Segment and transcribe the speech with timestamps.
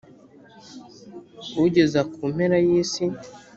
[1.63, 3.05] ugeza ku mpera y ‘isi.